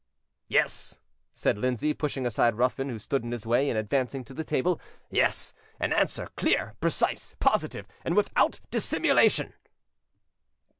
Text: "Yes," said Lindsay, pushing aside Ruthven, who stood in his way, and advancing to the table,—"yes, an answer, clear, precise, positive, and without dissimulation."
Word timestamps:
"Yes," 0.47 0.97
said 1.31 1.59
Lindsay, 1.59 1.93
pushing 1.93 2.25
aside 2.25 2.55
Ruthven, 2.57 2.89
who 2.89 2.97
stood 2.97 3.23
in 3.23 3.29
his 3.31 3.45
way, 3.45 3.69
and 3.69 3.77
advancing 3.77 4.23
to 4.23 4.33
the 4.33 4.43
table,—"yes, 4.43 5.53
an 5.79 5.93
answer, 5.93 6.31
clear, 6.35 6.73
precise, 6.81 7.35
positive, 7.39 7.87
and 8.03 8.15
without 8.15 8.59
dissimulation." 8.71 9.53